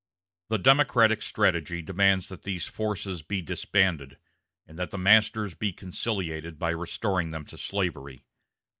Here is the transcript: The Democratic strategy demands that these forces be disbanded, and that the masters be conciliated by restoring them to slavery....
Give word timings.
The 0.49 0.57
Democratic 0.57 1.21
strategy 1.21 1.83
demands 1.83 2.27
that 2.29 2.41
these 2.41 2.65
forces 2.65 3.21
be 3.21 3.43
disbanded, 3.43 4.17
and 4.65 4.79
that 4.79 4.89
the 4.89 4.97
masters 4.97 5.53
be 5.53 5.71
conciliated 5.71 6.57
by 6.57 6.71
restoring 6.71 7.29
them 7.29 7.45
to 7.45 7.57
slavery.... 7.59 8.23